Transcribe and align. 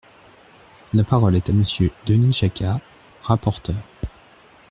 La 0.95 1.03
parole 1.03 1.35
est 1.35 1.51
à 1.51 1.53
Monsieur 1.53 1.91
Denis 2.07 2.33
Jacquat, 2.33 2.81
rapporteur. 3.21 3.75